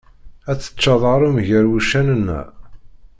[0.49, 2.41] Ad teččeḍ aɣrum ger wuccanen-a?